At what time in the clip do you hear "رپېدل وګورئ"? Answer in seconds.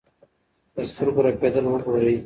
1.25-2.17